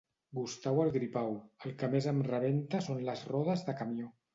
Gustau 0.37 0.81
el 0.83 0.89
Gripau: 0.95 1.37
el 1.69 1.77
que 1.85 1.93
més 1.95 2.11
em 2.15 2.27
rebenta 2.33 2.85
són 2.91 3.09
les 3.13 3.27
rodes 3.35 3.69
de 3.71 3.83
camió 3.83 4.15